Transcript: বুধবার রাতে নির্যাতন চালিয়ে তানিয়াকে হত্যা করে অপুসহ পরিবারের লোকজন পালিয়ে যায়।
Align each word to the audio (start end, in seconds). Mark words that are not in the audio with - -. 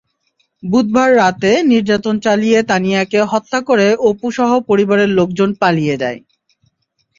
বুধবার 0.63 1.09
রাতে 1.15 1.51
নির্যাতন 1.71 2.15
চালিয়ে 2.19 2.59
তানিয়াকে 2.63 3.19
হত্যা 3.31 3.59
করে 3.61 3.87
অপুসহ 4.09 4.49
পরিবারের 4.69 5.09
লোকজন 5.17 5.49
পালিয়ে 5.61 5.95
যায়। 5.97 6.19